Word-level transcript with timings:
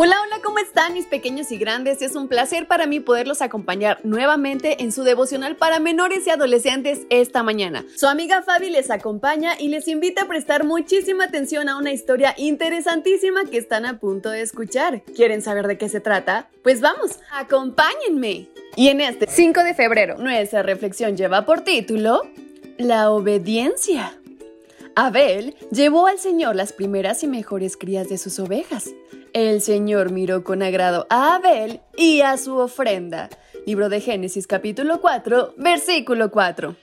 Hola, 0.00 0.14
hola, 0.24 0.36
¿cómo 0.44 0.60
están 0.60 0.94
mis 0.94 1.06
pequeños 1.06 1.50
y 1.50 1.58
grandes? 1.58 2.02
Es 2.02 2.14
un 2.14 2.28
placer 2.28 2.68
para 2.68 2.86
mí 2.86 3.00
poderlos 3.00 3.42
acompañar 3.42 3.98
nuevamente 4.04 4.84
en 4.84 4.92
su 4.92 5.02
devocional 5.02 5.56
para 5.56 5.80
menores 5.80 6.24
y 6.24 6.30
adolescentes 6.30 7.00
esta 7.10 7.42
mañana. 7.42 7.84
Su 7.96 8.06
amiga 8.06 8.42
Fabi 8.42 8.70
les 8.70 8.92
acompaña 8.92 9.58
y 9.58 9.70
les 9.70 9.88
invita 9.88 10.22
a 10.22 10.28
prestar 10.28 10.62
muchísima 10.62 11.24
atención 11.24 11.68
a 11.68 11.76
una 11.76 11.90
historia 11.90 12.32
interesantísima 12.36 13.40
que 13.50 13.58
están 13.58 13.86
a 13.86 13.98
punto 13.98 14.30
de 14.30 14.42
escuchar. 14.42 15.02
¿Quieren 15.16 15.42
saber 15.42 15.66
de 15.66 15.78
qué 15.78 15.88
se 15.88 15.98
trata? 15.98 16.48
Pues 16.62 16.80
vamos, 16.80 17.18
acompáñenme. 17.32 18.46
Y 18.76 18.90
en 18.90 19.00
este 19.00 19.26
5 19.28 19.64
de 19.64 19.74
febrero, 19.74 20.16
nuestra 20.18 20.62
reflexión 20.62 21.16
lleva 21.16 21.44
por 21.44 21.62
título 21.62 22.22
La 22.76 23.10
obediencia. 23.10 24.12
Abel 25.00 25.54
llevó 25.70 26.08
al 26.08 26.18
Señor 26.18 26.56
las 26.56 26.72
primeras 26.72 27.22
y 27.22 27.28
mejores 27.28 27.76
crías 27.76 28.08
de 28.08 28.18
sus 28.18 28.40
ovejas. 28.40 28.90
El 29.32 29.60
Señor 29.60 30.10
miró 30.10 30.42
con 30.42 30.60
agrado 30.60 31.06
a 31.08 31.36
Abel 31.36 31.82
y 31.96 32.22
a 32.22 32.36
su 32.36 32.56
ofrenda. 32.56 33.30
Libro 33.64 33.90
de 33.90 34.00
Génesis 34.00 34.48
capítulo 34.48 35.00
4, 35.00 35.54
versículo 35.56 36.32
4. 36.32 36.74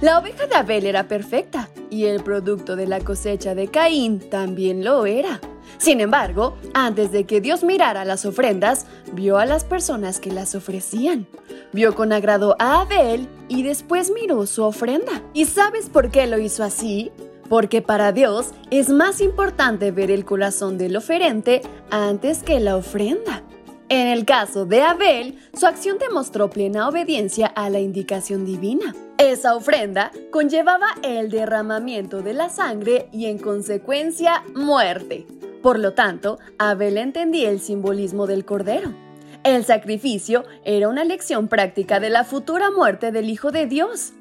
La 0.00 0.18
oveja 0.18 0.46
de 0.46 0.54
Abel 0.54 0.86
era 0.86 1.08
perfecta 1.08 1.68
y 1.90 2.06
el 2.06 2.22
producto 2.22 2.74
de 2.74 2.86
la 2.86 3.00
cosecha 3.00 3.54
de 3.54 3.68
Caín 3.68 4.30
también 4.30 4.82
lo 4.82 5.04
era. 5.04 5.38
Sin 5.76 6.00
embargo, 6.00 6.56
antes 6.72 7.12
de 7.12 7.24
que 7.24 7.42
Dios 7.42 7.64
mirara 7.64 8.06
las 8.06 8.24
ofrendas, 8.24 8.86
vio 9.12 9.36
a 9.36 9.44
las 9.44 9.64
personas 9.64 10.20
que 10.20 10.32
las 10.32 10.54
ofrecían. 10.54 11.26
Vio 11.72 11.94
con 11.94 12.12
agrado 12.12 12.56
a 12.58 12.80
Abel 12.80 13.28
y 13.48 13.62
después 13.62 14.10
miró 14.10 14.46
su 14.46 14.62
ofrenda. 14.64 15.22
¿Y 15.34 15.44
sabes 15.44 15.90
por 15.90 16.10
qué 16.10 16.26
lo 16.26 16.38
hizo 16.38 16.64
así? 16.64 17.12
Porque 17.48 17.82
para 17.82 18.12
Dios 18.12 18.52
es 18.70 18.88
más 18.88 19.20
importante 19.20 19.90
ver 19.90 20.10
el 20.10 20.24
corazón 20.24 20.78
del 20.78 20.96
oferente 20.96 21.62
antes 21.90 22.42
que 22.42 22.60
la 22.60 22.76
ofrenda. 22.76 23.42
En 23.88 24.08
el 24.08 24.24
caso 24.24 24.66
de 24.66 24.82
Abel, 24.82 25.38
su 25.54 25.66
acción 25.66 25.98
demostró 25.98 26.50
plena 26.50 26.88
obediencia 26.88 27.46
a 27.46 27.70
la 27.70 27.78
indicación 27.78 28.44
divina. 28.44 28.94
Esa 29.16 29.54
ofrenda 29.54 30.10
conllevaba 30.32 30.88
el 31.02 31.30
derramamiento 31.30 32.20
de 32.20 32.34
la 32.34 32.48
sangre 32.48 33.08
y 33.12 33.26
en 33.26 33.38
consecuencia 33.38 34.42
muerte. 34.54 35.26
Por 35.62 35.78
lo 35.78 35.94
tanto, 35.94 36.38
Abel 36.58 36.98
entendía 36.98 37.48
el 37.50 37.60
simbolismo 37.60 38.26
del 38.26 38.44
cordero. 38.44 38.92
El 39.44 39.64
sacrificio 39.64 40.44
era 40.64 40.88
una 40.88 41.04
lección 41.04 41.46
práctica 41.46 42.00
de 42.00 42.10
la 42.10 42.24
futura 42.24 42.72
muerte 42.72 43.12
del 43.12 43.30
Hijo 43.30 43.52
de 43.52 43.66
Dios. 43.66 44.12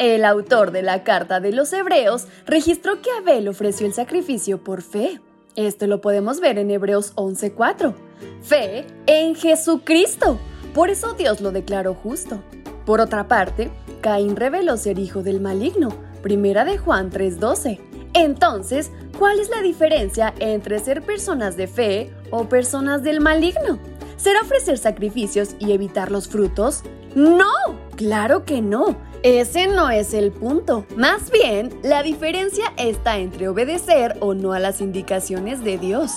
El 0.00 0.24
autor 0.24 0.70
de 0.70 0.80
la 0.80 1.04
carta 1.04 1.40
de 1.40 1.52
los 1.52 1.74
Hebreos 1.74 2.26
registró 2.46 3.02
que 3.02 3.10
Abel 3.10 3.46
ofreció 3.48 3.86
el 3.86 3.92
sacrificio 3.92 4.64
por 4.64 4.80
fe. 4.80 5.20
Esto 5.56 5.86
lo 5.86 6.00
podemos 6.00 6.40
ver 6.40 6.56
en 6.56 6.70
Hebreos 6.70 7.12
11:4. 7.16 7.92
Fe 8.40 8.86
en 9.04 9.34
Jesucristo. 9.34 10.38
Por 10.72 10.88
eso 10.88 11.12
Dios 11.12 11.42
lo 11.42 11.52
declaró 11.52 11.92
justo. 11.92 12.42
Por 12.86 13.02
otra 13.02 13.28
parte, 13.28 13.70
Caín 14.00 14.36
reveló 14.36 14.78
ser 14.78 14.98
hijo 14.98 15.22
del 15.22 15.38
maligno. 15.38 15.90
Primera 16.22 16.64
de 16.64 16.78
Juan 16.78 17.10
3:12. 17.10 17.78
Entonces, 18.14 18.90
¿cuál 19.18 19.38
es 19.38 19.50
la 19.50 19.60
diferencia 19.60 20.32
entre 20.38 20.78
ser 20.78 21.02
personas 21.02 21.58
de 21.58 21.66
fe 21.66 22.10
o 22.30 22.48
personas 22.48 23.02
del 23.02 23.20
maligno? 23.20 23.78
¿Será 24.16 24.40
ofrecer 24.40 24.78
sacrificios 24.78 25.56
y 25.58 25.72
evitar 25.72 26.10
los 26.10 26.26
frutos? 26.26 26.84
No, 27.14 27.52
claro 27.96 28.46
que 28.46 28.62
no. 28.62 29.09
Ese 29.22 29.66
no 29.66 29.90
es 29.90 30.14
el 30.14 30.32
punto. 30.32 30.86
Más 30.96 31.30
bien, 31.30 31.78
la 31.82 32.02
diferencia 32.02 32.72
está 32.78 33.18
entre 33.18 33.48
obedecer 33.48 34.16
o 34.20 34.32
no 34.32 34.54
a 34.54 34.58
las 34.58 34.80
indicaciones 34.80 35.62
de 35.62 35.76
Dios. 35.76 36.12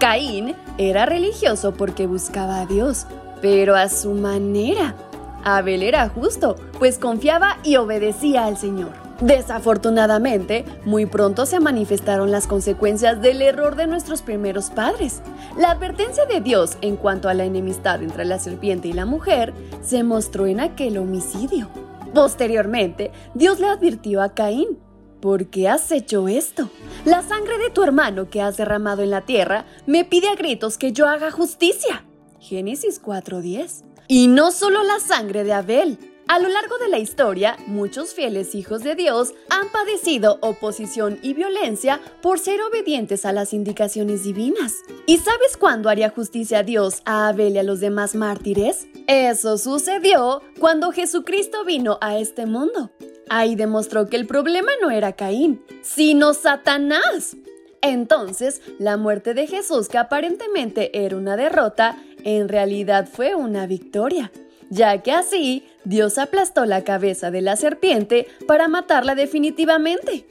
Caín 0.00 0.56
era 0.78 1.04
religioso 1.04 1.74
porque 1.74 2.06
buscaba 2.06 2.60
a 2.60 2.66
Dios, 2.66 3.06
pero 3.42 3.76
a 3.76 3.90
su 3.90 4.14
manera. 4.14 4.96
Abel 5.44 5.82
era 5.82 6.08
justo, 6.08 6.56
pues 6.78 6.96
confiaba 6.98 7.58
y 7.64 7.76
obedecía 7.76 8.46
al 8.46 8.56
Señor. 8.56 8.92
Desafortunadamente, 9.20 10.64
muy 10.86 11.04
pronto 11.04 11.44
se 11.44 11.60
manifestaron 11.60 12.30
las 12.30 12.46
consecuencias 12.46 13.20
del 13.20 13.42
error 13.42 13.76
de 13.76 13.88
nuestros 13.88 14.22
primeros 14.22 14.70
padres. 14.70 15.20
La 15.58 15.72
advertencia 15.72 16.24
de 16.24 16.40
Dios 16.40 16.78
en 16.80 16.96
cuanto 16.96 17.28
a 17.28 17.34
la 17.34 17.44
enemistad 17.44 18.02
entre 18.02 18.24
la 18.24 18.38
serpiente 18.38 18.88
y 18.88 18.94
la 18.94 19.04
mujer 19.04 19.52
se 19.82 20.02
mostró 20.02 20.46
en 20.46 20.60
aquel 20.60 20.96
homicidio. 20.96 21.68
Posteriormente, 22.14 23.12
Dios 23.34 23.60
le 23.60 23.68
advirtió 23.68 24.22
a 24.22 24.34
Caín, 24.34 24.78
¿por 25.20 25.46
qué 25.50 25.68
has 25.68 25.90
hecho 25.92 26.28
esto? 26.28 26.70
La 27.04 27.22
sangre 27.22 27.58
de 27.58 27.70
tu 27.70 27.82
hermano 27.82 28.30
que 28.30 28.40
has 28.40 28.56
derramado 28.56 29.02
en 29.02 29.10
la 29.10 29.22
tierra 29.22 29.66
me 29.86 30.04
pide 30.04 30.28
a 30.28 30.34
gritos 30.34 30.78
que 30.78 30.92
yo 30.92 31.06
haga 31.06 31.30
justicia. 31.30 32.04
Génesis 32.40 33.00
4:10. 33.02 33.84
Y 34.08 34.26
no 34.28 34.52
solo 34.52 34.82
la 34.84 35.00
sangre 35.00 35.44
de 35.44 35.52
Abel, 35.52 35.98
a 36.28 36.38
lo 36.38 36.50
largo 36.50 36.76
de 36.76 36.88
la 36.88 36.98
historia, 36.98 37.56
muchos 37.66 38.12
fieles 38.12 38.54
hijos 38.54 38.82
de 38.82 38.94
Dios 38.94 39.32
han 39.48 39.70
padecido 39.70 40.38
oposición 40.42 41.18
y 41.22 41.32
violencia 41.32 42.00
por 42.20 42.38
ser 42.38 42.60
obedientes 42.60 43.24
a 43.24 43.32
las 43.32 43.54
indicaciones 43.54 44.24
divinas. 44.24 44.74
¿Y 45.06 45.16
sabes 45.16 45.56
cuándo 45.56 45.88
haría 45.88 46.10
justicia 46.10 46.58
a 46.58 46.62
Dios 46.62 47.00
a 47.06 47.28
Abel 47.28 47.54
y 47.54 47.58
a 47.58 47.62
los 47.62 47.80
demás 47.80 48.14
mártires? 48.14 48.88
Eso 49.06 49.56
sucedió 49.56 50.42
cuando 50.60 50.92
Jesucristo 50.92 51.64
vino 51.64 51.96
a 52.02 52.18
este 52.18 52.44
mundo. 52.44 52.90
Ahí 53.30 53.56
demostró 53.56 54.06
que 54.06 54.16
el 54.16 54.26
problema 54.26 54.72
no 54.82 54.90
era 54.90 55.14
Caín, 55.14 55.62
sino 55.82 56.34
Satanás. 56.34 57.38
Entonces, 57.80 58.60
la 58.78 58.98
muerte 58.98 59.32
de 59.32 59.46
Jesús, 59.46 59.88
que 59.88 59.96
aparentemente 59.96 61.06
era 61.06 61.16
una 61.16 61.36
derrota, 61.36 61.96
en 62.22 62.50
realidad 62.50 63.08
fue 63.10 63.34
una 63.34 63.66
victoria 63.66 64.30
ya 64.70 65.02
que 65.02 65.12
así 65.12 65.66
Dios 65.84 66.18
aplastó 66.18 66.64
la 66.64 66.84
cabeza 66.84 67.30
de 67.30 67.42
la 67.42 67.56
serpiente 67.56 68.26
para 68.46 68.68
matarla 68.68 69.14
definitivamente. 69.14 70.26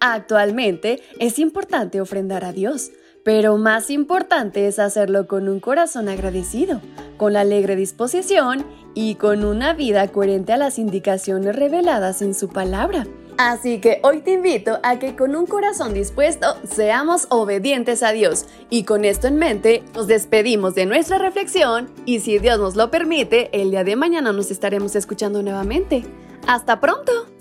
Actualmente 0.00 1.00
es 1.18 1.38
importante 1.38 2.00
ofrendar 2.00 2.44
a 2.44 2.52
Dios, 2.52 2.90
pero 3.24 3.56
más 3.56 3.90
importante 3.90 4.66
es 4.66 4.78
hacerlo 4.78 5.28
con 5.28 5.48
un 5.48 5.60
corazón 5.60 6.08
agradecido, 6.08 6.80
con 7.16 7.34
la 7.34 7.42
alegre 7.42 7.76
disposición 7.76 8.64
y 8.94 9.14
con 9.14 9.44
una 9.44 9.74
vida 9.74 10.08
coherente 10.08 10.52
a 10.52 10.56
las 10.56 10.78
indicaciones 10.78 11.54
reveladas 11.54 12.20
en 12.20 12.34
su 12.34 12.48
palabra. 12.48 13.06
Así 13.38 13.80
que 13.80 14.00
hoy 14.02 14.20
te 14.20 14.32
invito 14.32 14.78
a 14.82 14.98
que 14.98 15.16
con 15.16 15.34
un 15.34 15.46
corazón 15.46 15.94
dispuesto 15.94 16.56
seamos 16.64 17.26
obedientes 17.30 18.02
a 18.02 18.12
Dios. 18.12 18.46
Y 18.70 18.84
con 18.84 19.04
esto 19.04 19.26
en 19.26 19.36
mente, 19.36 19.82
nos 19.94 20.06
despedimos 20.06 20.74
de 20.74 20.86
nuestra 20.86 21.18
reflexión 21.18 21.90
y 22.04 22.20
si 22.20 22.38
Dios 22.38 22.58
nos 22.58 22.76
lo 22.76 22.90
permite, 22.90 23.50
el 23.52 23.70
día 23.70 23.84
de 23.84 23.96
mañana 23.96 24.32
nos 24.32 24.50
estaremos 24.50 24.94
escuchando 24.96 25.42
nuevamente. 25.42 26.04
¡Hasta 26.46 26.80
pronto! 26.80 27.31